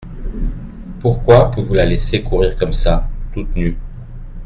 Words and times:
Pourquoi 0.99 1.51
que 1.51 1.59
vous 1.61 1.75
la 1.75 1.85
laissez 1.85 2.23
courir 2.23 2.57
comme 2.57 2.73
ça, 2.73 3.07
toute 3.35 3.55
nue?… 3.55 3.77